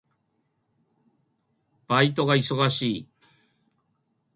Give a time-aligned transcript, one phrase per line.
[1.87, 3.07] バイトが忙しい。